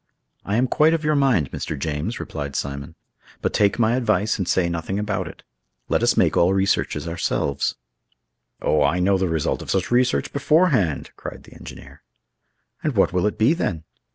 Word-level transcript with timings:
"I 0.43 0.55
am 0.55 0.67
quite 0.67 0.95
of 0.95 1.03
your 1.03 1.13
mind, 1.13 1.51
Mr. 1.51 1.77
James," 1.77 2.19
replied 2.19 2.55
Simon, 2.55 2.95
"but 3.39 3.53
take 3.53 3.77
my 3.77 3.95
advice, 3.95 4.39
and 4.39 4.47
say 4.47 4.67
nothing 4.67 4.97
about 4.97 5.27
it; 5.27 5.43
let 5.89 6.01
us 6.01 6.17
make 6.17 6.35
all 6.35 6.55
researches 6.55 7.07
ourselves." 7.07 7.75
"Oh, 8.63 8.81
I 8.81 8.97
know 8.99 9.19
the 9.19 9.29
result 9.29 9.61
of 9.61 9.69
such 9.69 9.91
research 9.91 10.33
beforehand!" 10.33 11.11
cried 11.17 11.43
the 11.43 11.53
engineer. 11.53 12.01
"And 12.83 12.95
what 12.95 13.13
will 13.13 13.27
it 13.27 13.37
be, 13.37 13.53
then?" 13.53 13.83